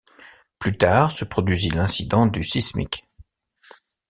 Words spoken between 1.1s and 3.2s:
se produisit l'incident du Sismik.